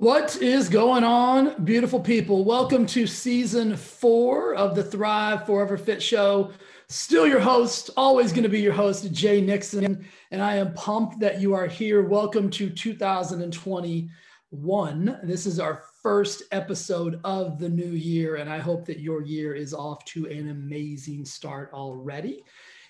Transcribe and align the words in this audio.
What 0.00 0.40
is 0.40 0.68
going 0.70 1.04
on, 1.04 1.62
beautiful 1.62 2.00
people? 2.00 2.42
Welcome 2.42 2.86
to 2.86 3.06
season 3.06 3.76
four 3.76 4.54
of 4.54 4.74
the 4.74 4.82
Thrive 4.82 5.44
Forever 5.44 5.76
Fit 5.76 6.02
Show. 6.02 6.52
Still 6.88 7.26
your 7.26 7.40
host, 7.40 7.90
always 7.98 8.32
going 8.32 8.44
to 8.44 8.48
be 8.48 8.62
your 8.62 8.72
host, 8.72 9.12
Jay 9.12 9.42
Nixon. 9.42 10.06
And 10.30 10.42
I 10.42 10.56
am 10.56 10.72
pumped 10.72 11.20
that 11.20 11.42
you 11.42 11.52
are 11.52 11.66
here. 11.66 12.02
Welcome 12.02 12.48
to 12.48 12.70
2021. 12.70 15.18
This 15.22 15.44
is 15.44 15.60
our 15.60 15.82
first 16.02 16.44
episode 16.50 17.20
of 17.22 17.58
the 17.58 17.68
new 17.68 17.90
year. 17.90 18.36
And 18.36 18.48
I 18.48 18.56
hope 18.56 18.86
that 18.86 19.00
your 19.00 19.20
year 19.20 19.54
is 19.54 19.74
off 19.74 20.02
to 20.06 20.24
an 20.30 20.48
amazing 20.48 21.26
start 21.26 21.72
already. 21.74 22.42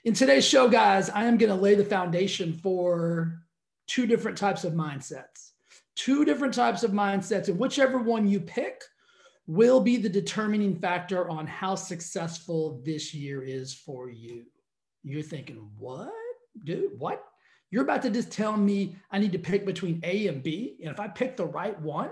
In 0.04 0.14
today's 0.14 0.46
show, 0.46 0.68
guys, 0.68 1.10
I 1.10 1.24
am 1.24 1.38
going 1.38 1.50
to 1.50 1.60
lay 1.60 1.74
the 1.74 1.84
foundation 1.84 2.52
for 2.52 3.42
two 3.88 4.06
different 4.06 4.38
types 4.38 4.62
of 4.62 4.74
mindsets 4.74 5.49
two 5.96 6.24
different 6.24 6.54
types 6.54 6.82
of 6.82 6.92
mindsets, 6.92 7.48
and 7.48 7.58
whichever 7.58 7.98
one 7.98 8.28
you 8.28 8.40
pick 8.40 8.82
will 9.46 9.80
be 9.80 9.96
the 9.96 10.08
determining 10.08 10.78
factor 10.78 11.28
on 11.28 11.46
how 11.46 11.74
successful 11.74 12.80
this 12.84 13.12
year 13.12 13.42
is 13.42 13.74
for 13.74 14.08
you. 14.08 14.44
You're 15.02 15.22
thinking, 15.22 15.68
what, 15.78 16.12
dude, 16.64 16.92
what? 16.98 17.24
You're 17.70 17.82
about 17.84 18.02
to 18.02 18.10
just 18.10 18.30
tell 18.30 18.56
me 18.56 18.96
I 19.10 19.18
need 19.18 19.32
to 19.32 19.38
pick 19.38 19.64
between 19.64 20.00
A 20.04 20.26
and 20.26 20.42
B. 20.42 20.76
And 20.82 20.90
if 20.90 21.00
I 21.00 21.08
pick 21.08 21.36
the 21.36 21.46
right 21.46 21.78
one, 21.80 22.10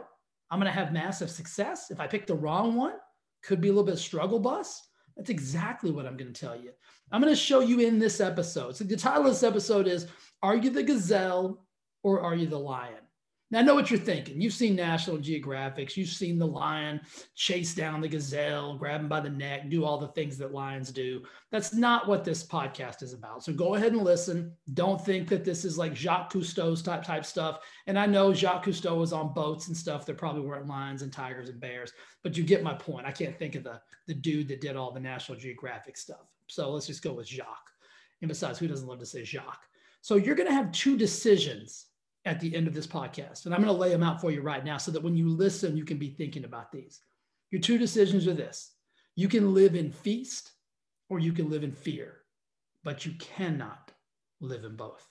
I'm 0.50 0.58
going 0.58 0.72
to 0.72 0.78
have 0.78 0.92
massive 0.92 1.30
success. 1.30 1.90
If 1.90 2.00
I 2.00 2.06
pick 2.06 2.26
the 2.26 2.34
wrong 2.34 2.76
one, 2.76 2.94
could 3.42 3.60
be 3.60 3.68
a 3.68 3.70
little 3.70 3.84
bit 3.84 3.94
of 3.94 4.00
struggle 4.00 4.38
bus. 4.40 4.82
That's 5.16 5.30
exactly 5.30 5.90
what 5.90 6.06
I'm 6.06 6.16
going 6.16 6.32
to 6.32 6.40
tell 6.40 6.56
you. 6.56 6.70
I'm 7.10 7.20
going 7.20 7.32
to 7.32 7.40
show 7.40 7.60
you 7.60 7.80
in 7.80 7.98
this 7.98 8.20
episode. 8.20 8.76
So 8.76 8.84
the 8.84 8.96
title 8.96 9.26
of 9.26 9.32
this 9.32 9.42
episode 9.42 9.86
is 9.86 10.06
Are 10.42 10.56
You 10.56 10.70
the 10.70 10.82
Gazelle 10.82 11.66
or 12.02 12.20
Are 12.20 12.34
You 12.34 12.46
the 12.46 12.58
Lion? 12.58 12.94
Now, 13.50 13.60
I 13.60 13.62
know 13.62 13.74
what 13.74 13.90
you're 13.90 13.98
thinking. 13.98 14.42
You've 14.42 14.52
seen 14.52 14.76
National 14.76 15.16
Geographics. 15.16 15.96
You've 15.96 16.10
seen 16.10 16.38
the 16.38 16.46
lion 16.46 17.00
chase 17.34 17.74
down 17.74 18.02
the 18.02 18.08
gazelle, 18.08 18.76
grab 18.76 19.00
him 19.00 19.08
by 19.08 19.20
the 19.20 19.30
neck, 19.30 19.70
do 19.70 19.86
all 19.86 19.96
the 19.96 20.08
things 20.08 20.36
that 20.38 20.52
lions 20.52 20.92
do. 20.92 21.22
That's 21.50 21.72
not 21.72 22.06
what 22.06 22.24
this 22.24 22.44
podcast 22.44 23.02
is 23.02 23.14
about. 23.14 23.42
So 23.42 23.54
go 23.54 23.74
ahead 23.74 23.92
and 23.92 24.02
listen. 24.02 24.52
Don't 24.74 25.02
think 25.02 25.28
that 25.28 25.46
this 25.46 25.64
is 25.64 25.78
like 25.78 25.96
Jacques 25.96 26.30
Cousteau's 26.30 26.82
type 26.82 27.02
type 27.02 27.24
stuff. 27.24 27.60
And 27.86 27.98
I 27.98 28.04
know 28.04 28.34
Jacques 28.34 28.66
Cousteau 28.66 28.98
was 28.98 29.14
on 29.14 29.32
boats 29.32 29.68
and 29.68 29.76
stuff. 29.76 30.04
There 30.04 30.14
probably 30.14 30.42
weren't 30.42 30.68
lions 30.68 31.00
and 31.00 31.10
tigers 31.10 31.48
and 31.48 31.58
bears, 31.58 31.92
but 32.22 32.36
you 32.36 32.44
get 32.44 32.62
my 32.62 32.74
point. 32.74 33.06
I 33.06 33.12
can't 33.12 33.38
think 33.38 33.54
of 33.54 33.64
the 33.64 33.80
the 34.06 34.14
dude 34.14 34.48
that 34.48 34.60
did 34.60 34.76
all 34.76 34.92
the 34.92 35.00
National 35.00 35.38
Geographic 35.38 35.96
stuff. 35.96 36.26
So 36.48 36.70
let's 36.70 36.86
just 36.86 37.02
go 37.02 37.14
with 37.14 37.28
Jacques. 37.28 37.70
And 38.20 38.28
besides, 38.28 38.58
who 38.58 38.68
doesn't 38.68 38.88
love 38.88 38.98
to 38.98 39.06
say 39.06 39.24
Jacques? 39.24 39.64
So 40.00 40.16
you're 40.16 40.34
going 40.34 40.48
to 40.48 40.54
have 40.54 40.72
two 40.72 40.96
decisions 40.96 41.87
at 42.24 42.40
the 42.40 42.54
end 42.54 42.66
of 42.66 42.74
this 42.74 42.86
podcast. 42.86 43.46
And 43.46 43.54
I'm 43.54 43.62
going 43.62 43.74
to 43.74 43.80
lay 43.80 43.90
them 43.90 44.02
out 44.02 44.20
for 44.20 44.30
you 44.30 44.42
right 44.42 44.64
now 44.64 44.76
so 44.76 44.90
that 44.90 45.02
when 45.02 45.16
you 45.16 45.28
listen, 45.28 45.76
you 45.76 45.84
can 45.84 45.98
be 45.98 46.10
thinking 46.10 46.44
about 46.44 46.72
these. 46.72 47.00
Your 47.50 47.60
two 47.60 47.78
decisions 47.78 48.26
are 48.26 48.34
this 48.34 48.72
you 49.16 49.28
can 49.28 49.52
live 49.52 49.74
in 49.74 49.90
feast 49.90 50.52
or 51.10 51.18
you 51.18 51.32
can 51.32 51.50
live 51.50 51.64
in 51.64 51.72
fear, 51.72 52.18
but 52.84 53.04
you 53.04 53.12
cannot 53.18 53.90
live 54.40 54.64
in 54.64 54.76
both. 54.76 55.04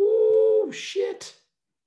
Oh, 0.00 0.70
shit. 0.72 1.34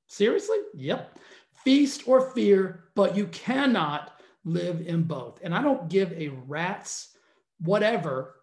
Seriously? 0.08 0.58
Yep. 0.76 1.18
Feast 1.64 2.08
or 2.08 2.30
fear, 2.32 2.84
but 2.96 3.18
you 3.18 3.26
cannot 3.28 4.12
live 4.44 4.82
in 4.82 5.04
both. 5.04 5.40
And 5.42 5.56
I 5.56 5.64
don't 5.64 5.90
give 5.90 6.14
a 6.14 6.30
rat's 6.46 7.16
whatever 7.60 8.36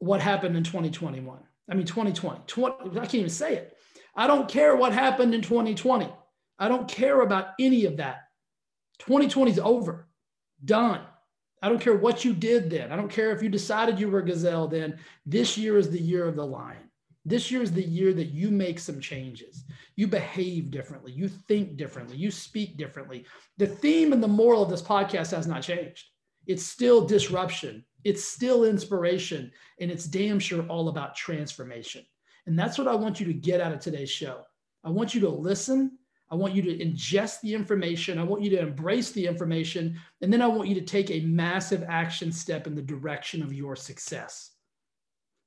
what 0.00 0.20
happened 0.20 0.56
in 0.56 0.64
2021. 0.64 1.38
I 1.70 1.74
mean, 1.74 1.86
2020. 1.86 2.40
20, 2.46 2.74
I 2.90 3.02
can't 3.02 3.14
even 3.14 3.30
say 3.30 3.54
it. 3.54 3.76
I 4.18 4.26
don't 4.26 4.48
care 4.48 4.74
what 4.74 4.92
happened 4.92 5.32
in 5.32 5.42
2020. 5.42 6.12
I 6.58 6.68
don't 6.68 6.88
care 6.88 7.20
about 7.20 7.50
any 7.60 7.84
of 7.84 7.98
that. 7.98 8.22
2020 8.98 9.52
is 9.52 9.60
over, 9.60 10.08
done. 10.64 11.02
I 11.62 11.68
don't 11.68 11.80
care 11.80 11.96
what 11.96 12.24
you 12.24 12.34
did 12.34 12.68
then. 12.68 12.90
I 12.90 12.96
don't 12.96 13.12
care 13.12 13.30
if 13.30 13.44
you 13.44 13.48
decided 13.48 14.00
you 14.00 14.10
were 14.10 14.22
gazelle 14.22 14.66
then. 14.66 14.98
This 15.24 15.56
year 15.56 15.78
is 15.78 15.88
the 15.88 16.00
year 16.00 16.26
of 16.26 16.34
the 16.34 16.44
lion. 16.44 16.90
This 17.24 17.52
year 17.52 17.62
is 17.62 17.70
the 17.70 17.84
year 17.84 18.12
that 18.12 18.32
you 18.32 18.50
make 18.50 18.80
some 18.80 19.00
changes. 19.00 19.64
You 19.94 20.08
behave 20.08 20.72
differently. 20.72 21.12
You 21.12 21.28
think 21.28 21.76
differently. 21.76 22.16
You 22.16 22.32
speak 22.32 22.76
differently. 22.76 23.24
The 23.56 23.68
theme 23.68 24.12
and 24.12 24.20
the 24.20 24.26
moral 24.26 24.64
of 24.64 24.70
this 24.70 24.82
podcast 24.82 25.30
has 25.30 25.46
not 25.46 25.62
changed. 25.62 26.06
It's 26.48 26.64
still 26.64 27.06
disruption, 27.06 27.84
it's 28.02 28.24
still 28.24 28.64
inspiration, 28.64 29.52
and 29.78 29.92
it's 29.92 30.06
damn 30.06 30.40
sure 30.40 30.66
all 30.66 30.88
about 30.88 31.14
transformation. 31.14 32.04
And 32.48 32.58
that's 32.58 32.78
what 32.78 32.88
I 32.88 32.94
want 32.94 33.20
you 33.20 33.26
to 33.26 33.34
get 33.34 33.60
out 33.60 33.72
of 33.72 33.80
today's 33.80 34.10
show. 34.10 34.40
I 34.82 34.88
want 34.88 35.14
you 35.14 35.20
to 35.20 35.28
listen. 35.28 35.98
I 36.30 36.34
want 36.34 36.54
you 36.54 36.62
to 36.62 36.78
ingest 36.78 37.42
the 37.42 37.54
information. 37.54 38.18
I 38.18 38.22
want 38.22 38.42
you 38.42 38.48
to 38.50 38.60
embrace 38.60 39.12
the 39.12 39.26
information. 39.26 40.00
And 40.22 40.32
then 40.32 40.40
I 40.40 40.46
want 40.46 40.68
you 40.68 40.74
to 40.76 40.80
take 40.80 41.10
a 41.10 41.20
massive 41.20 41.84
action 41.86 42.32
step 42.32 42.66
in 42.66 42.74
the 42.74 42.80
direction 42.80 43.42
of 43.42 43.52
your 43.52 43.76
success. 43.76 44.52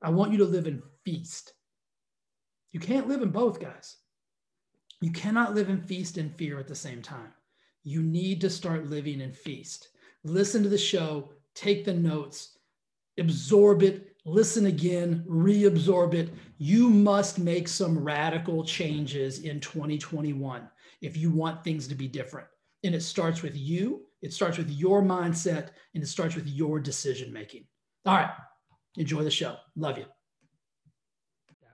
I 0.03 0.11
want 0.11 0.31
you 0.31 0.37
to 0.39 0.45
live 0.45 0.67
in 0.67 0.83
feast. 1.03 1.53
You 2.71 2.79
can't 2.79 3.07
live 3.07 3.23
in 3.23 3.29
both, 3.29 3.59
guys. 3.59 3.97
You 5.01 5.11
cannot 5.11 5.55
live 5.55 5.69
in 5.69 5.81
feast 5.81 6.17
and 6.17 6.35
fear 6.35 6.59
at 6.59 6.67
the 6.67 6.75
same 6.75 7.01
time. 7.01 7.33
You 7.83 8.03
need 8.03 8.41
to 8.41 8.49
start 8.49 8.91
living 8.91 9.21
in 9.21 9.33
feast. 9.33 9.89
Listen 10.23 10.61
to 10.61 10.69
the 10.69 10.77
show, 10.77 11.31
take 11.55 11.83
the 11.83 11.93
notes, 11.93 12.59
absorb 13.17 13.81
it, 13.81 14.10
listen 14.25 14.67
again, 14.67 15.25
reabsorb 15.27 16.13
it. 16.13 16.29
You 16.57 16.89
must 16.89 17.39
make 17.39 17.67
some 17.67 17.97
radical 17.97 18.63
changes 18.63 19.39
in 19.39 19.59
2021 19.59 20.69
if 21.01 21.17
you 21.17 21.31
want 21.31 21.63
things 21.63 21.87
to 21.87 21.95
be 21.95 22.07
different. 22.07 22.47
And 22.83 22.95
it 22.95 23.01
starts 23.01 23.41
with 23.41 23.55
you, 23.55 24.03
it 24.21 24.33
starts 24.33 24.57
with 24.57 24.69
your 24.69 25.01
mindset, 25.01 25.69
and 25.93 26.03
it 26.03 26.07
starts 26.07 26.35
with 26.35 26.47
your 26.47 26.79
decision 26.79 27.31
making. 27.33 27.65
All 28.05 28.15
right, 28.15 28.31
enjoy 28.97 29.23
the 29.23 29.31
show. 29.31 29.55
Love 29.75 29.97
you. 29.97 30.05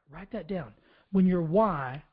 Write 0.09 0.31
that 0.31 0.47
down. 0.47 0.73
When 1.11 1.25
your 1.25 1.41
why 1.41 2.03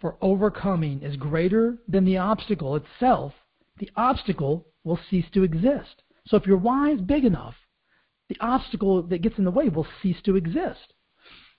for 0.00 0.16
overcoming 0.20 1.02
is 1.02 1.16
greater 1.16 1.78
than 1.88 2.04
the 2.04 2.18
obstacle 2.18 2.76
itself, 2.76 3.32
the 3.78 3.90
obstacle 3.96 4.66
will 4.84 4.98
cease 5.10 5.24
to 5.32 5.42
exist. 5.42 6.02
So 6.26 6.36
if 6.36 6.46
your 6.46 6.58
why 6.58 6.90
is 6.90 7.00
big 7.00 7.24
enough, 7.24 7.54
the 8.32 8.44
obstacle 8.44 9.02
that 9.02 9.22
gets 9.22 9.38
in 9.38 9.44
the 9.44 9.50
way 9.50 9.68
will 9.68 9.86
cease 10.02 10.16
to 10.24 10.36
exist. 10.36 10.94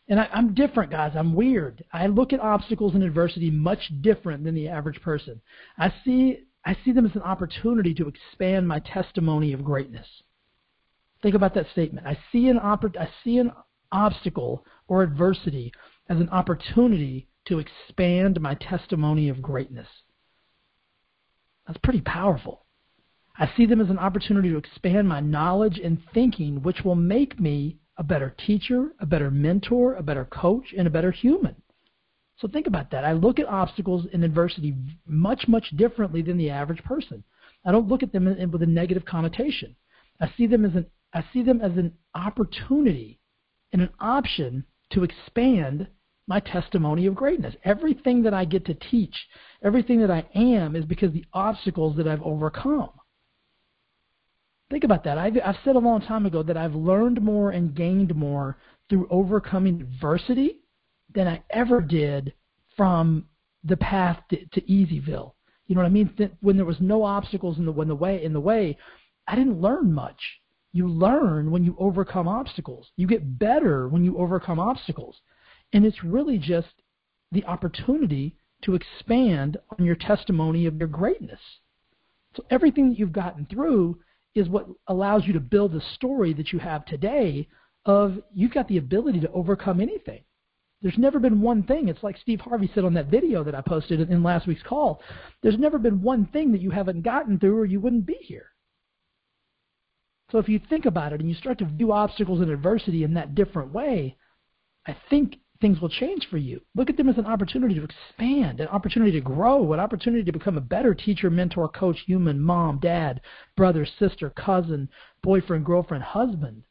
And 0.08 0.20
I, 0.20 0.28
am 0.34 0.54
different, 0.54 0.92
guys. 0.92 1.14
I'm 1.16 1.34
weird. 1.34 1.84
I 1.94 2.08
look 2.08 2.34
at 2.34 2.40
obstacles 2.40 2.94
and 2.94 3.04
adversity 3.04 3.52
much 3.52 3.92
different 4.02 4.44
than 4.44 4.56
the 4.56 4.68
average 4.68 5.02
person. 5.02 5.42
I 5.78 5.94
see 6.04 6.40
I 6.66 6.78
see 6.86 6.94
them 6.94 7.06
as 7.06 7.16
an 7.16 7.22
opportunity 7.22 7.94
to 7.96 8.08
expand 8.08 8.68
my 8.68 8.80
testimony 8.80 9.52
of 9.52 9.66
greatness. 9.66 10.08
Think 11.22 11.36
about 11.36 11.54
that 11.56 11.70
statement. 11.72 12.08
I 12.08 12.18
see 12.32 12.48
an 12.48 12.58
oppor- 12.58 12.98
I 12.98 13.10
see 13.24 13.38
an 13.38 13.52
obstacle 13.92 14.66
or 14.88 15.04
adversity 15.04 15.74
as 16.10 16.20
an 16.20 16.30
opportunity 16.30 17.28
to 17.48 17.60
expand 17.60 18.40
my 18.42 18.56
testimony 18.56 19.30
of 19.30 19.42
greatness. 19.42 19.88
That's 21.68 21.80
pretty 21.84 22.02
powerful. 22.02 22.63
I 23.36 23.52
see 23.58 23.66
them 23.66 23.82
as 23.82 23.90
an 23.90 24.00
opportunity 24.00 24.50
to 24.50 24.58
expand 24.58 25.08
my 25.08 25.20
knowledge 25.20 25.80
and 25.84 25.98
thinking, 26.14 26.62
which 26.62 26.84
will 26.84 26.96
make 26.96 27.40
me 27.40 27.78
a 27.98 28.04
better 28.04 28.36
teacher, 28.46 28.94
a 29.00 29.06
better 29.06 29.32
mentor, 29.32 29.96
a 29.96 30.04
better 30.04 30.26
coach, 30.26 30.74
and 30.78 30.88
a 30.88 30.92
better 30.92 31.12
human. 31.12 31.56
So 32.38 32.48
think 32.48 32.68
about 32.68 32.92
that. 32.92 33.06
I 33.06 33.14
look 33.14 33.40
at 33.40 33.48
obstacles 33.48 34.06
and 34.12 34.24
adversity 34.24 34.76
much, 35.08 35.48
much 35.48 35.70
differently 35.76 36.22
than 36.22 36.38
the 36.38 36.50
average 36.50 36.84
person. 36.84 37.24
I 37.66 37.72
don't 37.72 37.88
look 37.88 38.04
at 38.04 38.12
them 38.12 38.26
with 38.52 38.62
a 38.62 38.68
negative 38.68 39.06
connotation. 39.06 39.76
I 40.20 40.32
see 40.38 40.48
them 40.48 40.66
as 40.66 40.76
an 40.76 40.86
I 41.14 41.24
see 41.32 41.44
them 41.44 41.62
as 41.62 41.78
an 41.78 41.94
opportunity 42.16 43.20
and 43.72 43.82
an 43.84 43.92
option 44.00 44.66
to 44.92 45.04
expand 45.04 45.88
my 46.28 46.40
testimony 46.40 47.06
of 47.06 47.14
greatness. 47.14 47.56
Everything 47.64 48.24
that 48.24 48.34
I 48.34 48.46
get 48.46 48.66
to 48.66 48.74
teach, 48.74 49.16
everything 49.64 50.00
that 50.02 50.10
I 50.10 50.26
am 50.34 50.76
is 50.76 50.86
because 50.86 51.12
the 51.14 51.26
obstacles 51.34 51.96
that 51.98 52.08
I've 52.08 52.24
overcome. 52.24 52.90
Think 54.74 54.86
about 54.86 55.04
that. 55.04 55.20
I've, 55.20 55.38
I've 55.46 55.58
said 55.64 55.76
a 55.76 55.80
long 55.80 56.02
time 56.02 56.26
ago 56.26 56.42
that 56.42 56.58
I've 56.58 56.74
learned 56.74 57.22
more 57.22 57.52
and 57.52 57.76
gained 57.76 58.16
more 58.16 58.58
through 58.90 59.08
overcoming 59.12 59.80
adversity 59.80 60.62
than 61.14 61.28
I 61.28 61.44
ever 61.52 61.80
did 61.80 62.34
from 62.76 63.26
the 63.64 63.78
path 63.78 64.20
to, 64.32 64.44
to 64.48 64.62
Easyville. 64.62 65.34
You 65.68 65.76
know 65.76 65.82
what 65.82 65.86
I 65.86 65.90
mean? 65.90 66.12
Th- 66.18 66.32
when 66.42 66.56
there 66.56 66.66
was 66.66 66.80
no 66.80 67.04
obstacles 67.04 67.60
in 67.60 67.68
the, 67.68 67.72
when 67.72 67.88
the 67.88 67.94
way 67.94 68.24
in 68.24 68.34
the 68.34 68.40
way, 68.40 68.76
I 69.28 69.36
didn't 69.36 69.62
learn 69.62 69.94
much. 69.94 70.20
You 70.72 70.90
learn 70.90 71.52
when 71.52 71.64
you 71.64 71.76
overcome 71.78 72.28
obstacles. 72.28 72.88
You 72.98 73.06
get 73.06 73.38
better 73.38 73.88
when 73.88 74.04
you 74.04 74.18
overcome 74.18 74.60
obstacles. 74.60 75.18
And 75.74 75.86
it's 75.86 76.04
really 76.04 76.40
just 76.40 76.74
the 77.32 77.46
opportunity 77.46 78.38
to 78.64 78.74
expand 78.74 79.58
on 79.78 79.86
your 79.86 79.98
testimony 79.98 80.66
of 80.66 80.78
your 80.78 80.88
greatness. 80.88 81.42
So 82.36 82.44
everything 82.50 82.90
that 82.90 82.98
you've 82.98 83.14
gotten 83.14 83.46
through 83.46 84.00
is 84.36 84.50
what 84.50 84.68
allows 84.88 85.26
you 85.26 85.34
to 85.34 85.40
build 85.40 85.74
the 85.74 85.82
story 85.96 86.34
that 86.34 86.52
you 86.52 86.60
have 86.60 86.86
today 86.86 87.48
of 87.86 88.20
you've 88.34 88.54
got 88.54 88.68
the 88.68 88.78
ability 88.78 89.20
to 89.20 89.32
overcome 89.32 89.80
anything. 89.82 90.24
There's 90.82 90.98
never 90.98 91.20
been 91.20 91.42
one 91.42 91.64
thing. 91.64 91.88
It's 91.88 92.04
like 92.04 92.18
Steve 92.18 92.42
Harvey 92.42 92.70
said 92.74 92.84
on 92.84 92.94
that 92.96 93.08
video 93.08 93.44
that 93.44 93.56
I 93.56 93.62
posted 93.62 94.02
in 94.02 94.24
last 94.24 94.48
week's 94.48 94.64
call. 94.64 95.02
There's 95.42 95.58
never 95.58 95.78
been 95.78 96.02
one 96.02 96.26
thing 96.28 96.52
that 96.52 96.62
you 96.62 96.72
haven't 96.72 97.04
gotten 97.04 97.40
through 97.40 97.58
or 97.58 97.66
you 97.66 97.80
wouldn't 97.80 98.06
be 98.06 98.18
here. 98.22 98.48
So 100.32 100.40
if 100.40 100.50
you 100.50 100.60
think 100.70 100.86
about 100.86 101.14
it 101.14 101.22
and 101.22 101.30
you 101.30 101.36
start 101.36 101.60
to 101.60 101.66
view 101.66 101.94
obstacles 101.94 102.42
and 102.42 102.50
adversity 102.50 103.04
in 103.04 103.14
that 103.14 103.36
different 103.36 103.72
way, 103.72 104.18
I 104.86 104.98
think 105.10 105.38
things 105.62 105.80
will 105.80 105.90
change 105.90 106.28
for 106.30 106.38
you. 106.38 106.62
Look 106.76 106.90
at 106.90 106.98
them 106.98 107.10
as 107.10 107.18
an 107.18 107.26
opportunity 107.26 107.76
to 107.76 107.84
expand, 107.84 108.60
an 108.60 108.68
opportunity 108.68 109.12
to 109.14 109.22
grow, 109.22 109.74
an 109.74 109.80
opportunity 109.80 110.24
to 110.24 110.32
become 110.32 110.58
a 110.58 110.62
better 110.62 110.94
teacher, 110.94 111.30
mentor, 111.30 111.70
coach, 111.70 112.00
human, 112.06 112.40
mom, 112.40 112.80
dad, 112.80 113.22
brother, 113.56 113.86
sister, 114.00 114.30
cousin, 114.32 114.90
boyfriend, 115.22 115.66
girlfriend, 115.66 116.04
husband. 116.04 116.64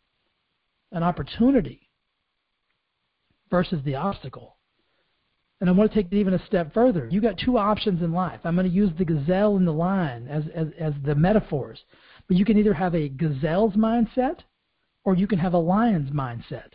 An 0.91 1.03
opportunity 1.03 1.89
versus 3.51 3.81
the 3.85 3.95
obstacle. 3.95 4.57
And 5.61 5.71
I 5.71 5.73
want 5.73 5.93
to 5.93 5.95
take 5.95 6.13
it 6.13 6.17
even 6.17 6.35
a 6.35 6.47
step 6.47 6.75
further. 6.75 7.09
You 7.09 7.21
got 7.21 7.39
two 7.39 7.57
options 7.57 8.03
in 8.03 8.13
life. 8.13 8.41
I'm 8.43 8.57
going 8.57 8.69
to 8.69 8.75
use 8.75 8.91
the 8.99 9.05
gazelle 9.05 9.57
and 9.57 9.67
the 9.67 9.73
lion 9.73 10.27
as, 10.27 10.43
as, 10.53 10.67
as 10.79 10.93
the 11.05 11.15
metaphors. 11.15 11.79
But 12.27 12.37
you 12.37 12.45
can 12.45 12.59
either 12.59 12.75
have 12.75 12.95
a 12.97 13.09
gazelle's 13.09 13.77
mindset 13.77 14.41
or 15.05 15.15
you 15.15 15.29
can 15.29 15.39
have 15.39 15.55
a 15.55 15.59
lion's 15.59 16.11
mindset. 16.11 16.73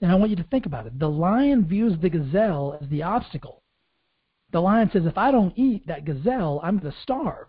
And 0.00 0.10
I 0.10 0.14
want 0.14 0.30
you 0.30 0.36
to 0.36 0.44
think 0.44 0.66
about 0.66 0.86
it. 0.86 0.98
The 0.98 1.08
lion 1.08 1.66
views 1.66 1.94
the 2.00 2.10
gazelle 2.10 2.78
as 2.80 2.88
the 2.88 3.02
obstacle. 3.02 3.62
The 4.52 4.60
lion 4.60 4.90
says, 4.92 5.06
if 5.06 5.18
I 5.18 5.30
don't 5.30 5.56
eat 5.56 5.86
that 5.86 6.04
gazelle, 6.04 6.60
I'm 6.62 6.78
going 6.78 6.92
to 6.92 6.98
starve. 7.02 7.46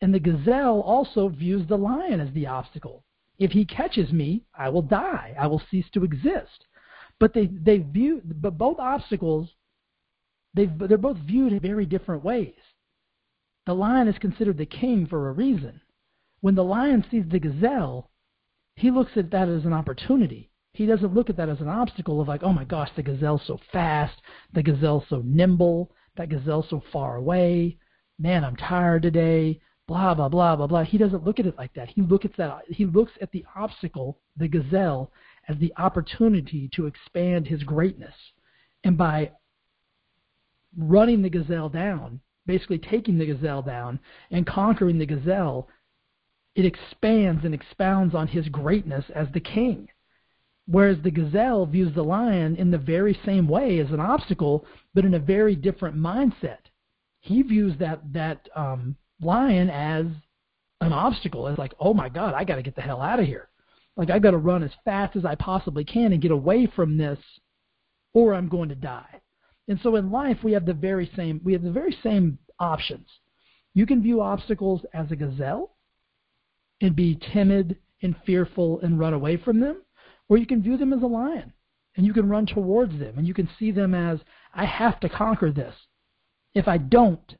And 0.00 0.12
the 0.12 0.20
gazelle 0.20 0.80
also 0.80 1.28
views 1.28 1.66
the 1.68 1.78
lion 1.78 2.20
as 2.20 2.32
the 2.34 2.46
obstacle. 2.46 3.04
If 3.38 3.52
he 3.52 3.64
catches 3.64 4.12
me, 4.12 4.44
I 4.54 4.68
will 4.68 4.82
die. 4.82 5.34
I 5.38 5.46
will 5.46 5.62
cease 5.70 5.86
to 5.94 6.04
exist. 6.04 6.66
But 7.18 7.34
they, 7.34 7.46
they 7.46 7.78
view, 7.78 8.22
but 8.24 8.58
both 8.58 8.78
obstacles 8.78 9.50
they 10.54 10.66
they're 10.66 10.98
both 10.98 11.18
viewed 11.18 11.52
in 11.52 11.60
very 11.60 11.86
different 11.86 12.24
ways. 12.24 12.54
The 13.66 13.74
lion 13.74 14.08
is 14.08 14.18
considered 14.18 14.58
the 14.58 14.66
king 14.66 15.06
for 15.06 15.28
a 15.28 15.32
reason. 15.32 15.80
When 16.40 16.54
the 16.54 16.64
lion 16.64 17.04
sees 17.10 17.24
the 17.28 17.38
gazelle, 17.38 18.10
he 18.74 18.90
looks 18.90 19.12
at 19.16 19.30
that 19.30 19.48
as 19.48 19.64
an 19.64 19.72
opportunity. 19.72 20.49
He 20.72 20.86
doesn't 20.86 21.14
look 21.14 21.28
at 21.28 21.36
that 21.36 21.48
as 21.48 21.60
an 21.60 21.68
obstacle 21.68 22.20
of 22.20 22.28
like, 22.28 22.42
oh 22.42 22.52
my 22.52 22.64
gosh, 22.64 22.90
the 22.94 23.02
gazelle's 23.02 23.42
so 23.46 23.58
fast, 23.72 24.20
the 24.52 24.62
gazelle's 24.62 25.04
so 25.08 25.22
nimble, 25.24 25.90
that 26.16 26.28
gazelle's 26.28 26.68
so 26.70 26.82
far 26.92 27.16
away. 27.16 27.76
Man, 28.18 28.44
I'm 28.44 28.56
tired 28.56 29.02
today. 29.02 29.60
Blah 29.86 30.14
blah 30.14 30.28
blah 30.28 30.54
blah 30.54 30.68
blah. 30.68 30.84
He 30.84 30.98
doesn't 30.98 31.24
look 31.24 31.40
at 31.40 31.46
it 31.46 31.58
like 31.58 31.74
that. 31.74 31.88
He 31.88 32.02
looks 32.02 32.24
at 32.24 32.36
that. 32.36 32.62
He 32.68 32.86
looks 32.86 33.12
at 33.20 33.32
the 33.32 33.44
obstacle, 33.56 34.18
the 34.36 34.46
gazelle, 34.46 35.10
as 35.48 35.58
the 35.58 35.72
opportunity 35.76 36.70
to 36.74 36.86
expand 36.86 37.48
his 37.48 37.64
greatness. 37.64 38.14
And 38.84 38.96
by 38.96 39.32
running 40.76 41.22
the 41.22 41.30
gazelle 41.30 41.68
down, 41.68 42.20
basically 42.46 42.78
taking 42.78 43.18
the 43.18 43.26
gazelle 43.26 43.62
down 43.62 43.98
and 44.30 44.46
conquering 44.46 44.98
the 44.98 45.06
gazelle, 45.06 45.68
it 46.54 46.64
expands 46.64 47.44
and 47.44 47.54
expounds 47.54 48.14
on 48.14 48.28
his 48.28 48.48
greatness 48.48 49.06
as 49.14 49.26
the 49.32 49.40
king. 49.40 49.88
Whereas 50.66 50.98
the 51.02 51.10
gazelle 51.10 51.66
views 51.66 51.94
the 51.94 52.02
lion 52.04 52.56
in 52.56 52.70
the 52.70 52.78
very 52.78 53.18
same 53.24 53.48
way 53.48 53.78
as 53.80 53.90
an 53.90 54.00
obstacle, 54.00 54.64
but 54.94 55.04
in 55.04 55.14
a 55.14 55.18
very 55.18 55.56
different 55.56 55.96
mindset. 55.96 56.58
He 57.20 57.42
views 57.42 57.76
that 57.78 58.00
that 58.12 58.48
um, 58.54 58.96
lion 59.20 59.68
as 59.68 60.06
an 60.80 60.92
obstacle, 60.92 61.46
as 61.46 61.58
like, 61.58 61.74
oh 61.78 61.92
my 61.92 62.08
God, 62.08 62.34
I 62.34 62.44
got 62.44 62.56
to 62.56 62.62
get 62.62 62.76
the 62.76 62.82
hell 62.82 63.02
out 63.02 63.20
of 63.20 63.26
here. 63.26 63.48
Like 63.96 64.10
I've 64.10 64.22
got 64.22 64.30
to 64.30 64.38
run 64.38 64.62
as 64.62 64.70
fast 64.84 65.16
as 65.16 65.24
I 65.24 65.34
possibly 65.34 65.84
can 65.84 66.12
and 66.12 66.22
get 66.22 66.30
away 66.30 66.66
from 66.74 66.96
this, 66.96 67.18
or 68.14 68.34
I'm 68.34 68.48
going 68.48 68.70
to 68.70 68.74
die. 68.74 69.20
And 69.68 69.78
so 69.82 69.96
in 69.96 70.10
life 70.10 70.38
we 70.42 70.52
have 70.52 70.66
the 70.66 70.74
very 70.74 71.10
same 71.14 71.40
we 71.44 71.52
have 71.52 71.62
the 71.62 71.70
very 71.70 71.96
same 72.02 72.38
options. 72.58 73.06
You 73.74 73.86
can 73.86 74.02
view 74.02 74.20
obstacles 74.20 74.82
as 74.94 75.10
a 75.10 75.16
gazelle 75.16 75.76
and 76.80 76.96
be 76.96 77.20
timid 77.32 77.76
and 78.02 78.16
fearful 78.24 78.80
and 78.80 78.98
run 78.98 79.12
away 79.12 79.36
from 79.36 79.60
them, 79.60 79.82
or 80.30 80.38
you 80.38 80.46
can 80.46 80.62
view 80.62 80.78
them 80.78 80.94
as 80.94 81.02
a 81.02 81.06
lion 81.06 81.52
and 81.96 82.06
you 82.06 82.14
can 82.14 82.28
run 82.28 82.46
towards 82.46 82.98
them 82.98 83.18
and 83.18 83.26
you 83.26 83.34
can 83.34 83.50
see 83.58 83.72
them 83.72 83.94
as 83.94 84.20
I 84.54 84.64
have 84.64 84.98
to 85.00 85.08
conquer 85.08 85.52
this. 85.52 85.74
If 86.54 86.68
I 86.68 86.78
don't, 86.78 87.34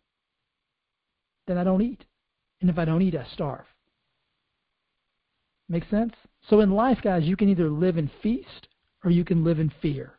then 1.47 1.57
I 1.57 1.65
don't 1.65 1.83
eat. 1.83 2.05
And 2.61 2.69
if 2.69 2.79
I 2.79 2.85
don't 2.85 3.01
eat, 3.01 3.15
I 3.15 3.27
starve. 3.33 3.65
Make 5.69 5.89
sense? 5.89 6.13
So 6.49 6.61
in 6.61 6.73
life, 6.73 6.99
guys, 7.03 7.23
you 7.25 7.37
can 7.37 7.49
either 7.49 7.71
live 7.71 7.97
in 7.97 8.11
feast 8.23 8.69
or 9.05 9.11
you 9.11 9.25
can 9.25 9.45
live 9.45 9.61
in 9.61 9.73
fear, 9.81 10.19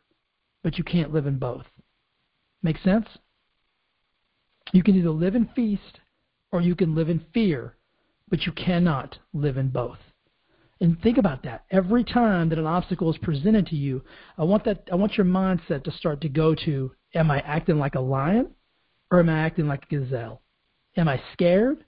but 0.64 0.78
you 0.78 0.84
can't 0.84 1.12
live 1.12 1.26
in 1.26 1.38
both. 1.38 1.66
Make 2.62 2.78
sense? 2.78 3.06
You 4.72 4.82
can 4.82 4.96
either 4.96 5.10
live 5.10 5.34
in 5.34 5.48
feast 5.54 6.00
or 6.50 6.62
you 6.62 6.74
can 6.74 6.94
live 6.94 7.10
in 7.10 7.24
fear, 7.34 7.76
but 8.30 8.46
you 8.46 8.52
cannot 8.52 9.18
live 9.34 9.58
in 9.58 9.68
both. 9.68 9.98
And 10.82 11.00
think 11.00 11.16
about 11.16 11.44
that. 11.44 11.64
Every 11.70 12.02
time 12.02 12.48
that 12.48 12.58
an 12.58 12.66
obstacle 12.66 13.08
is 13.10 13.16
presented 13.18 13.68
to 13.68 13.76
you, 13.76 14.02
I 14.36 14.44
want 14.44 14.64
that 14.64 14.88
I 14.90 14.96
want 14.96 15.16
your 15.16 15.24
mindset 15.24 15.84
to 15.84 15.92
start 15.92 16.20
to 16.22 16.28
go 16.28 16.54
to 16.66 16.90
am 17.14 17.30
I 17.30 17.38
acting 17.40 17.78
like 17.78 17.94
a 17.94 18.00
lion 18.00 18.50
or 19.10 19.20
am 19.20 19.28
I 19.28 19.38
acting 19.38 19.68
like 19.68 19.84
a 19.84 19.94
gazelle? 19.94 20.42
Am 20.96 21.08
I 21.08 21.22
scared 21.32 21.84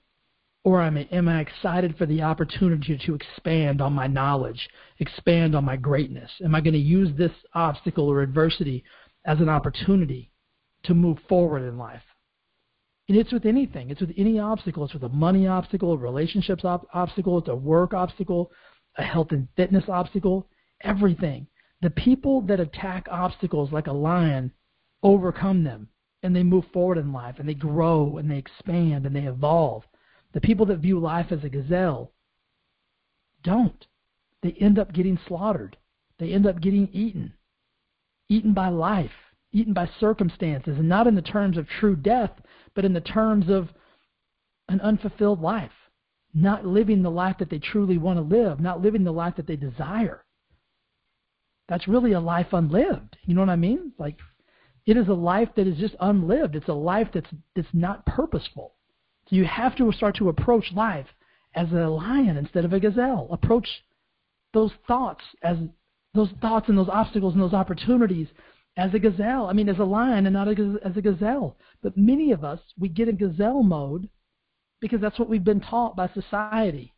or 0.63 0.81
am 0.81 0.97
I, 0.97 1.09
am 1.11 1.29
I 1.29 1.41
excited 1.41 1.97
for 1.99 2.07
the 2.07 2.23
opportunity 2.23 2.99
to 3.05 3.15
expand 3.15 3.83
on 3.83 3.93
my 3.93 4.07
knowledge, 4.07 4.69
expand 5.01 5.55
on 5.55 5.65
my 5.65 5.77
greatness? 5.77 6.31
Am 6.43 6.55
I 6.55 6.61
going 6.61 6.73
to 6.75 6.79
use 6.79 7.11
this 7.19 7.33
obstacle 7.53 8.09
or 8.09 8.23
adversity 8.23 8.85
as 9.25 9.41
an 9.41 9.49
opportunity 9.49 10.31
to 10.85 10.95
move 10.95 11.19
forward 11.29 11.67
in 11.67 11.79
life. 11.79 12.03
And 13.09 13.19
it's 13.19 13.33
with 13.33 13.45
anything. 13.45 13.91
It's 13.91 14.01
with 14.01 14.13
any 14.17 14.39
obstacle. 14.39 14.85
It's 14.85 14.95
with 14.95 15.03
a 15.03 15.09
money 15.09 15.47
obstacle, 15.47 15.93
a 15.93 15.97
relationships 15.97 16.65
obstacle, 16.65 17.39
it's 17.39 17.49
a 17.49 17.55
work 17.55 17.93
obstacle, 17.93 18.51
a 18.97 19.03
health 19.03 19.33
and 19.33 19.49
fitness 19.57 19.85
obstacle, 19.89 20.47
everything. 20.83 21.47
The 21.83 21.91
people 21.91 22.41
that 22.43 22.61
attack 22.61 23.07
obstacles 23.11 23.73
like 23.73 23.87
a 23.87 23.93
lion 23.93 24.53
overcome 25.03 25.65
them 25.65 25.89
and 26.23 26.35
they 26.35 26.43
move 26.43 26.65
forward 26.73 26.99
in 26.99 27.13
life 27.13 27.37
and 27.39 27.49
they 27.49 27.55
grow 27.55 28.17
and 28.17 28.31
they 28.31 28.39
expand 28.39 29.07
and 29.07 29.15
they 29.15 29.25
evolve. 29.25 29.85
The 30.33 30.41
people 30.41 30.67
that 30.67 30.79
view 30.79 30.99
life 30.99 31.31
as 31.31 31.45
a 31.45 31.49
gazelle 31.49 32.13
don't. 33.43 33.87
They 34.43 34.53
end 34.53 34.79
up 34.79 34.93
getting 34.93 35.19
slaughtered. 35.27 35.77
They 36.19 36.33
end 36.33 36.47
up 36.47 36.61
getting 36.61 36.89
eaten, 36.93 37.35
eaten 38.29 38.55
by 38.55 38.69
life 38.69 39.11
eaten 39.55 39.73
by 39.73 39.89
circumstances, 40.01 40.77
and 40.77 40.89
not 40.89 41.07
in 41.07 41.15
the 41.15 41.23
terms 41.23 41.57
of 41.57 41.69
true 41.69 41.95
death, 41.95 42.33
but 42.75 42.85
in 42.85 42.93
the 42.93 43.01
terms 43.01 43.49
of 43.49 43.69
an 44.69 44.81
unfulfilled 44.81 45.41
life, 45.41 45.71
not 46.35 46.67
living 46.67 47.03
the 47.03 47.11
life 47.11 47.37
that 47.39 47.49
they 47.49 47.59
truly 47.59 47.97
want 47.97 48.19
to 48.19 48.23
live, 48.23 48.61
not 48.61 48.83
living 48.83 49.05
the 49.05 49.13
life 49.13 49.37
that 49.37 49.47
they 49.47 49.57
desire. 49.57 50.25
That's 51.69 51.89
really 51.89 52.13
a 52.13 52.21
life 52.21 52.49
unlived. 52.53 53.17
You 53.25 53.35
know 53.35 53.41
what 53.41 53.51
I 53.51 53.57
mean? 53.57 53.93
Like 53.99 54.17
it 54.87 54.97
is 54.97 55.09
a 55.09 55.15
life 55.15 55.49
that 55.57 55.67
is 55.67 55.79
just 55.79 55.95
unlived. 56.01 56.57
It's 56.57 56.69
a 56.69 56.75
life 56.75 57.09
that's 57.15 57.31
that's 57.55 57.69
not 57.73 58.05
purposeful. 58.05 58.75
So 59.29 59.37
you 59.37 59.45
have 59.45 59.77
to 59.77 59.91
start 59.93 60.17
to 60.17 60.29
approach 60.29 60.73
life 60.75 61.07
as 61.55 61.71
a 61.73 61.89
lion 61.89 62.37
instead 62.37 62.65
of 62.65 62.73
a 62.73 62.81
gazelle. 62.81 63.29
Approach 63.31 63.69
those 64.53 64.73
thoughts 64.87 65.23
as 65.43 65.57
those 66.15 66.29
thoughts 66.41 66.69
and 66.69 66.77
those 66.77 66.89
obstacles 66.89 67.35
and 67.35 67.43
those 67.43 67.55
opportunities 67.55 68.29
as 68.77 68.93
a 68.93 68.99
gazelle. 68.99 69.47
I 69.47 69.53
mean, 69.53 69.69
as 69.69 69.79
a 69.79 69.85
lion 69.85 70.27
and 70.27 70.35
not 70.35 70.49
as 70.49 70.97
a 70.97 71.01
gazelle. 71.01 71.57
But 71.83 71.97
many 71.97 72.33
of 72.33 72.45
us, 72.45 72.61
we 72.79 72.89
get 72.89 73.09
in 73.09 73.17
gazelle 73.17 73.63
mode 73.63 74.09
because 74.85 75.01
that's 75.01 75.19
what 75.19 75.31
we've 75.31 75.43
been 75.43 75.63
taught 75.63 75.97
by 75.97 76.11
society. 76.13 76.93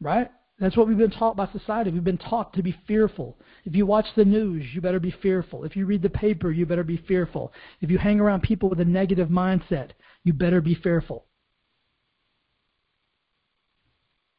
Right? 0.00 0.30
That's 0.58 0.74
what 0.74 0.88
we've 0.88 0.96
been 0.96 1.10
taught 1.10 1.36
by 1.36 1.48
society. 1.52 1.90
We've 1.90 2.02
been 2.02 2.16
taught 2.16 2.54
to 2.54 2.62
be 2.62 2.74
fearful. 2.88 3.36
If 3.66 3.76
you 3.76 3.84
watch 3.84 4.06
the 4.16 4.24
news, 4.24 4.64
you 4.72 4.80
better 4.80 5.00
be 5.00 5.10
fearful. 5.10 5.64
If 5.64 5.76
you 5.76 5.84
read 5.84 6.00
the 6.00 6.08
paper, 6.08 6.50
you 6.50 6.64
better 6.64 6.82
be 6.82 6.96
fearful. 6.96 7.52
If 7.82 7.90
you 7.90 7.98
hang 7.98 8.20
around 8.20 8.42
people 8.42 8.70
with 8.70 8.80
a 8.80 8.86
negative 8.86 9.28
mindset, 9.28 9.90
you 10.22 10.32
better 10.32 10.62
be 10.62 10.74
fearful. 10.74 11.26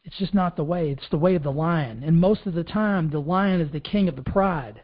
It's 0.03 0.17
just 0.17 0.33
not 0.33 0.55
the 0.55 0.63
way. 0.63 0.89
It's 0.89 1.09
the 1.12 1.19
way 1.19 1.35
of 1.35 1.43
the 1.43 1.51
lion. 1.51 2.01
And 2.03 2.19
most 2.19 2.47
of 2.47 2.55
the 2.55 2.63
time, 2.63 3.12
the 3.12 3.21
lion 3.21 3.62
is 3.62 3.71
the 3.71 3.79
king 3.79 4.09
of 4.09 4.15
the 4.15 4.24
pride, 4.24 4.81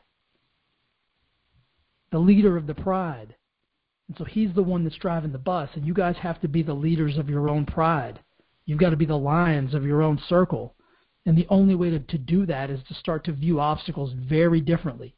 the 2.12 2.20
leader 2.20 2.58
of 2.58 2.68
the 2.68 2.76
pride. 2.76 3.34
And 4.12 4.18
so 4.18 4.26
he's 4.26 4.54
the 4.54 4.62
one 4.62 4.84
that's 4.84 4.98
driving 4.98 5.32
the 5.32 5.38
bus. 5.38 5.70
And 5.74 5.86
you 5.86 5.94
guys 5.94 6.18
have 6.18 6.42
to 6.42 6.50
be 6.50 6.64
the 6.64 6.74
leaders 6.74 7.18
of 7.18 7.30
your 7.30 7.48
own 7.48 7.66
pride. 7.66 8.20
You've 8.66 8.78
got 8.78 8.90
to 8.90 8.98
be 8.98 9.06
the 9.06 9.16
lions 9.16 9.74
of 9.74 9.86
your 9.86 10.02
own 10.02 10.20
circle. 10.28 10.76
And 11.26 11.38
the 11.38 11.48
only 11.50 11.76
way 11.76 11.92
to, 11.92 12.00
to 12.00 12.18
do 12.18 12.46
that 12.46 12.70
is 12.70 12.82
to 12.90 12.94
start 12.94 13.24
to 13.24 13.32
view 13.32 13.62
obstacles 13.62 14.12
very 14.14 14.60
differently. 14.60 15.16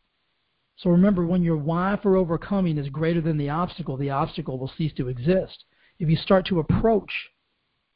So 0.76 0.92
remember, 0.92 1.26
when 1.26 1.42
your 1.42 1.58
why 1.58 1.98
for 2.04 2.16
overcoming 2.16 2.78
is 2.78 2.90
greater 2.90 3.20
than 3.20 3.40
the 3.40 3.50
obstacle, 3.50 3.98
the 3.98 4.12
obstacle 4.12 4.60
will 4.60 4.72
cease 4.78 4.94
to 4.98 5.08
exist. 5.08 5.64
If 5.98 6.08
you 6.08 6.16
start 6.16 6.46
to 6.48 6.60
approach 6.60 7.12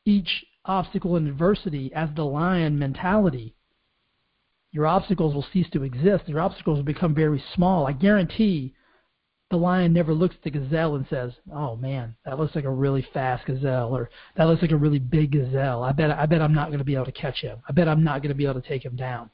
each 0.04 0.46
obstacle 0.66 1.16
and 1.16 1.28
adversity 1.28 1.94
as 1.94 2.10
the 2.16 2.26
lion 2.26 2.80
mentality, 2.80 3.54
your 4.72 4.88
obstacles 4.88 5.36
will 5.36 5.46
cease 5.54 5.70
to 5.74 5.84
exist. 5.84 6.28
Your 6.28 6.40
obstacles 6.40 6.78
will 6.78 6.86
become 6.86 7.14
very 7.14 7.44
small. 7.54 7.86
I 7.86 7.92
guarantee 7.92 8.74
the 9.50 9.58
lion 9.58 9.94
never 9.94 10.14
looks 10.14 10.36
at 10.36 10.44
the 10.44 10.52
gazelle 10.52 10.96
and 10.96 11.08
says, 11.08 11.34
"Oh 11.52 11.76
man, 11.78 12.16
that 12.26 12.38
looks 12.38 12.56
like 12.56 12.66
a 12.66 12.70
really 12.70 13.02
fast 13.14 13.46
gazelle," 13.46 13.96
or 13.96 14.10
"That 14.36 14.46
looks 14.46 14.62
like 14.62 14.72
a 14.72 14.78
really 14.78 15.00
big 15.00 15.32
gazelle. 15.32 15.84
I 15.84 15.94
bet 15.94 16.12
I 16.12 16.26
bet 16.26 16.42
I'm 16.42 16.54
not 16.54 16.68
going 16.68 16.80
to 16.80 16.86
be 16.86 16.96
able 16.96 17.06
to 17.06 17.12
catch 17.12 17.42
him. 17.42 17.60
I 17.68 17.72
bet 17.72 17.88
I'm 17.88 18.04
not 18.04 18.22
going 18.22 18.30
to 18.30 18.36
be 18.36 18.46
able 18.46 18.62
to 18.62 18.68
take 18.68 18.84
him 18.84 18.96
down." 18.96 19.30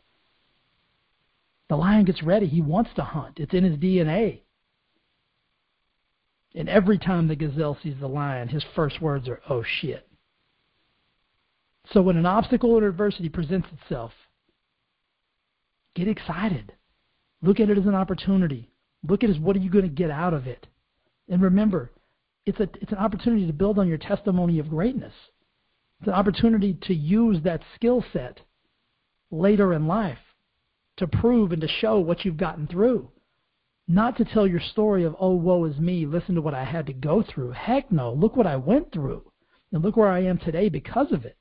The 1.70 1.78
lion 1.78 2.06
gets 2.06 2.22
ready. 2.22 2.46
He 2.46 2.62
wants 2.62 2.92
to 2.96 3.04
hunt. 3.04 3.40
It's 3.40 3.54
in 3.54 3.64
his 3.64 3.78
DNA. 3.78 4.42
And 6.54 6.70
every 6.70 7.00
time 7.00 7.28
the 7.28 7.36
gazelle 7.36 7.78
sees 7.82 7.98
the 8.00 8.08
lion, 8.08 8.50
his 8.50 8.64
first 8.76 9.02
words 9.02 9.28
are, 9.28 9.42
"Oh 9.50 9.64
shit." 9.64 10.08
So 11.92 12.04
when 12.04 12.18
an 12.18 12.28
obstacle 12.28 12.72
or 12.72 12.88
adversity 12.88 13.30
presents 13.30 13.68
itself, 13.72 14.14
get 15.96 16.08
excited. 16.08 16.74
Look 17.42 17.60
at 17.60 17.72
it 17.72 17.78
as 17.80 17.88
an 17.88 17.96
opportunity. 17.96 18.73
Look 19.08 19.24
at 19.24 19.30
it 19.30 19.36
as 19.36 19.40
what 19.40 19.56
are 19.56 19.60
you 19.60 19.70
going 19.70 19.88
to 19.88 19.90
get 19.90 20.12
out 20.12 20.34
of 20.34 20.48
it. 20.48 20.68
And 21.30 21.42
remember, 21.42 21.92
it's 22.46 22.60
a 22.60 22.70
it's 22.82 22.92
an 22.92 22.98
opportunity 22.98 23.48
to 23.48 23.54
build 23.54 23.80
on 23.80 23.88
your 23.88 23.98
testimony 23.98 24.60
of 24.60 24.70
greatness. 24.70 25.14
It's 26.00 26.08
an 26.08 26.14
opportunity 26.14 26.78
to 26.84 26.94
use 26.94 27.42
that 27.44 27.62
skill 27.76 28.04
set 28.12 28.42
later 29.32 29.74
in 29.74 29.88
life 29.88 30.18
to 30.98 31.08
prove 31.08 31.52
and 31.52 31.62
to 31.62 31.68
show 31.68 32.00
what 32.00 32.24
you've 32.24 32.38
gotten 32.38 32.68
through. 32.68 33.10
Not 33.88 34.18
to 34.18 34.26
tell 34.26 34.48
your 34.48 34.62
story 34.62 35.04
of, 35.04 35.16
oh, 35.20 35.36
woe 35.36 35.66
is 35.66 35.78
me, 35.78 36.06
listen 36.06 36.36
to 36.36 36.42
what 36.42 36.54
I 36.54 36.64
had 36.64 36.86
to 36.88 36.94
go 36.94 37.24
through. 37.24 37.52
Heck 37.52 37.92
no, 37.92 38.14
look 38.14 38.36
what 38.36 38.48
I 38.48 38.56
went 38.56 38.92
through. 38.92 39.24
And 39.72 39.84
look 39.84 39.98
where 39.98 40.10
I 40.10 40.24
am 40.24 40.38
today 40.38 40.70
because 40.70 41.12
of 41.12 41.26
it. 41.26 41.36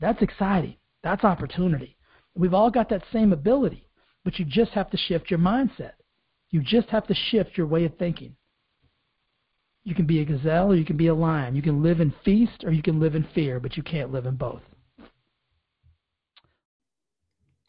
That's 0.00 0.22
exciting. 0.22 0.76
That's 1.04 1.24
opportunity. 1.24 1.96
We've 2.34 2.54
all 2.54 2.70
got 2.70 2.88
that 2.88 3.04
same 3.12 3.32
ability, 3.32 3.86
but 4.24 4.38
you 4.38 4.44
just 4.44 4.72
have 4.72 4.90
to 4.90 4.96
shift 4.96 5.30
your 5.30 5.38
mindset. 5.38 5.92
You 6.52 6.62
just 6.62 6.88
have 6.90 7.06
to 7.08 7.14
shift 7.14 7.58
your 7.58 7.66
way 7.66 7.84
of 7.84 7.96
thinking. 7.98 8.36
You 9.84 9.96
can 9.96 10.06
be 10.06 10.20
a 10.20 10.24
gazelle 10.24 10.70
or 10.70 10.76
you 10.76 10.84
can 10.84 10.96
be 10.96 11.08
a 11.08 11.14
lion. 11.14 11.56
You 11.56 11.62
can 11.62 11.82
live 11.82 12.00
in 12.00 12.14
feast 12.24 12.62
or 12.62 12.70
you 12.70 12.82
can 12.82 13.00
live 13.00 13.16
in 13.16 13.26
fear, 13.34 13.58
but 13.58 13.76
you 13.76 13.82
can't 13.82 14.12
live 14.12 14.26
in 14.26 14.36
both. 14.36 14.62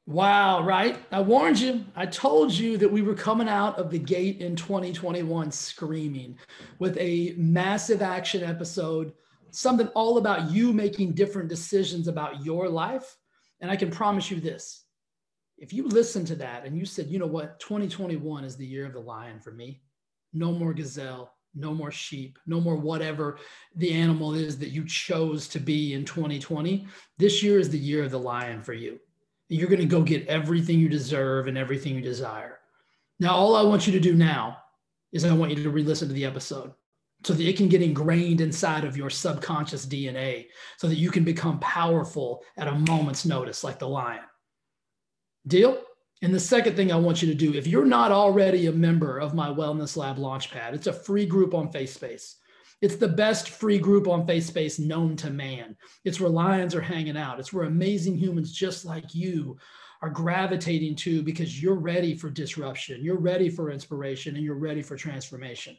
Wow, 0.06 0.64
right? 0.64 0.98
I 1.12 1.22
warned 1.22 1.60
you. 1.60 1.86
I 1.96 2.06
told 2.06 2.52
you 2.52 2.78
that 2.78 2.92
we 2.92 3.02
were 3.02 3.16
coming 3.16 3.48
out 3.48 3.80
of 3.80 3.90
the 3.90 3.98
gate 3.98 4.42
in 4.42 4.56
2021 4.56 5.50
screaming 5.50 6.38
with 6.78 6.98
a 7.00 7.34
massive 7.38 8.02
action 8.02 8.44
episode 8.44 9.14
something 9.52 9.88
all 9.90 10.18
about 10.18 10.52
you 10.52 10.74
making 10.74 11.14
different 11.14 11.48
decisions 11.48 12.08
about 12.08 12.44
your 12.44 12.68
life. 12.68 13.18
And 13.62 13.72
I 13.72 13.76
can 13.76 13.92
promise 13.92 14.30
you 14.30 14.40
this 14.40 14.83
if 15.64 15.72
you 15.72 15.88
listen 15.88 16.26
to 16.26 16.36
that 16.36 16.66
and 16.66 16.78
you 16.78 16.86
said, 16.86 17.08
you 17.08 17.18
know 17.18 17.26
what, 17.26 17.58
2021 17.62 18.44
is 18.44 18.58
the 18.58 18.66
year 18.66 18.86
of 18.86 18.92
the 18.92 19.00
lion 19.00 19.40
for 19.40 19.52
me, 19.52 19.82
no 20.34 20.52
more 20.52 20.74
gazelle, 20.74 21.32
no 21.56 21.74
more 21.74 21.90
sheep, 21.90 22.38
no 22.46 22.60
more 22.60 22.76
whatever 22.76 23.38
the 23.78 23.94
animal 23.94 24.34
is 24.34 24.60
that 24.60 24.72
you 24.72 24.84
chose 24.84 25.48
to 25.48 25.60
be 25.60 25.94
in 25.94 26.04
2020. 26.04 26.86
This 27.18 27.42
year 27.42 27.60
is 27.60 27.70
the 27.70 27.80
year 27.80 28.04
of 28.04 28.12
the 28.12 28.20
lion 28.20 28.62
for 28.62 28.74
you. 28.74 29.00
You're 29.48 29.70
going 29.70 29.80
to 29.80 29.86
go 29.86 30.02
get 30.02 30.28
everything 30.28 30.80
you 30.80 30.90
deserve 30.90 31.48
and 31.48 31.58
everything 31.58 31.96
you 31.96 32.02
desire. 32.02 32.60
Now, 33.22 33.34
all 33.34 33.56
I 33.56 33.62
want 33.62 33.88
you 33.88 33.94
to 33.94 34.02
do 34.02 34.16
now 34.16 34.58
is 35.14 35.24
I 35.24 35.32
want 35.32 35.56
you 35.56 35.64
to 35.64 35.70
re 35.70 35.84
listen 35.84 36.10
to 36.10 36.14
the 36.14 36.26
episode 36.26 36.74
so 37.24 37.32
that 37.34 37.48
it 37.48 37.56
can 37.56 37.70
get 37.70 37.82
ingrained 37.82 38.42
inside 38.42 38.84
of 38.84 38.98
your 38.98 39.10
subconscious 39.10 39.86
DNA 39.86 40.48
so 40.76 40.90
that 40.90 40.98
you 40.98 41.10
can 41.10 41.24
become 41.24 41.58
powerful 41.60 42.44
at 42.58 42.68
a 42.68 42.80
moment's 42.80 43.24
notice, 43.24 43.64
like 43.64 43.80
the 43.80 43.88
lion. 43.88 44.20
Deal? 45.48 45.82
And 46.22 46.34
the 46.34 46.40
second 46.40 46.76
thing 46.76 46.92
I 46.92 46.98
want 46.98 47.22
you 47.22 47.28
to 47.28 47.36
do, 47.36 47.54
if 47.54 47.68
you're 47.68 47.86
not 47.86 48.12
already 48.12 48.68
a 48.68 48.72
member 48.72 49.20
of 49.20 49.34
my 49.34 49.50
Wellness 49.50 49.98
Lab 49.98 50.18
Launchpad, 50.18 50.74
it's 50.74 50.88
a 50.88 50.94
free 50.94 51.26
group 51.26 51.54
on 51.54 51.72
FaceSpace. 51.72 52.36
It's 52.82 52.96
the 52.96 53.08
best 53.08 53.50
free 53.50 53.78
group 53.78 54.08
on 54.08 54.26
FaceSpace 54.26 54.80
known 54.80 55.16
to 55.18 55.30
man. 55.30 55.76
It's 56.06 56.20
where 56.20 56.30
lions 56.30 56.76
are 56.76 56.82
hanging 56.82 57.18
out. 57.18 57.40
It's 57.40 57.52
where 57.52 57.66
amazing 57.66 58.18
humans 58.18 58.54
just 58.54 58.86
like 58.86 59.14
you 59.14 59.58
are 60.02 60.10
gravitating 60.10 60.96
to 60.98 61.24
because 61.24 61.62
you're 61.62 61.76
ready 61.76 62.14
for 62.14 62.30
disruption, 62.30 63.04
you're 63.04 63.20
ready 63.20 63.50
for 63.50 63.72
inspiration, 63.72 64.36
and 64.36 64.44
you're 64.44 64.56
ready 64.56 64.82
for 64.82 64.98
transformation. 64.98 65.78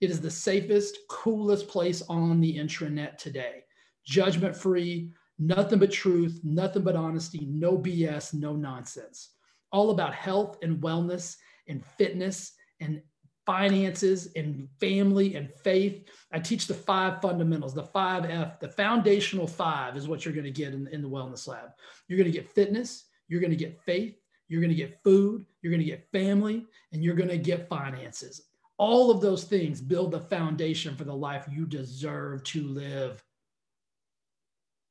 It 0.00 0.10
is 0.10 0.20
the 0.20 0.30
safest, 0.30 0.98
coolest 1.08 1.68
place 1.68 2.02
on 2.08 2.40
the 2.40 2.58
intranet 2.58 3.16
today. 3.16 3.64
Judgment 4.04 4.56
free, 4.56 5.10
nothing 5.46 5.78
but 5.78 5.90
truth, 5.90 6.40
nothing 6.44 6.82
but 6.82 6.96
honesty, 6.96 7.46
no 7.50 7.76
BS, 7.76 8.34
no 8.34 8.54
nonsense. 8.54 9.30
All 9.72 9.90
about 9.90 10.14
health 10.14 10.58
and 10.62 10.80
wellness 10.82 11.36
and 11.68 11.84
fitness 11.84 12.52
and 12.80 13.02
finances 13.44 14.28
and 14.36 14.68
family 14.78 15.34
and 15.34 15.50
faith. 15.50 16.04
I 16.32 16.38
teach 16.38 16.66
the 16.66 16.74
five 16.74 17.20
fundamentals, 17.20 17.74
the 17.74 17.84
five 17.84 18.24
F, 18.24 18.60
the 18.60 18.68
foundational 18.68 19.46
five 19.46 19.96
is 19.96 20.06
what 20.06 20.24
you're 20.24 20.34
going 20.34 20.44
to 20.44 20.50
get 20.50 20.74
in, 20.74 20.86
in 20.88 21.02
the 21.02 21.08
Wellness 21.08 21.48
Lab. 21.48 21.70
You're 22.06 22.18
going 22.18 22.30
to 22.30 22.38
get 22.38 22.48
fitness, 22.48 23.06
you're 23.28 23.40
going 23.40 23.50
to 23.50 23.56
get 23.56 23.80
faith, 23.82 24.16
you're 24.48 24.60
going 24.60 24.70
to 24.70 24.76
get 24.76 25.02
food, 25.02 25.44
you're 25.60 25.72
going 25.72 25.80
to 25.82 25.90
get 25.90 26.08
family, 26.12 26.66
and 26.92 27.02
you're 27.02 27.16
going 27.16 27.28
to 27.30 27.38
get 27.38 27.68
finances. 27.68 28.42
All 28.76 29.10
of 29.10 29.20
those 29.20 29.44
things 29.44 29.80
build 29.80 30.12
the 30.12 30.20
foundation 30.20 30.96
for 30.96 31.04
the 31.04 31.14
life 31.14 31.46
you 31.50 31.66
deserve 31.66 32.44
to 32.44 32.62
live. 32.62 33.22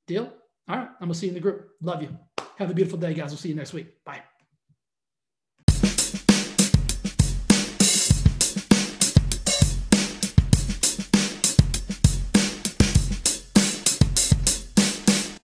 Deal? 0.07 0.33
All 0.67 0.77
right. 0.77 0.87
I'm 0.87 1.07
going 1.07 1.13
to 1.13 1.17
see 1.17 1.27
you 1.27 1.31
in 1.31 1.35
the 1.35 1.41
group. 1.41 1.69
Love 1.81 2.01
you. 2.01 2.17
Have 2.57 2.69
a 2.69 2.73
beautiful 2.73 2.99
day, 2.99 3.13
guys. 3.13 3.31
We'll 3.31 3.37
see 3.37 3.49
you 3.49 3.55
next 3.55 3.73
week. 3.73 4.03
Bye. 4.05 4.21